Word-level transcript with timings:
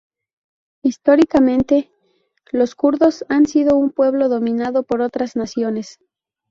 Históricamente, 0.81 1.91
los 2.51 2.73
kurdos 2.73 3.23
han 3.29 3.45
sido 3.45 3.75
un 3.75 3.91
pueblo 3.91 4.29
dominado 4.29 4.81
por 4.81 4.99
otras 4.99 5.35
naciones. 5.35 5.99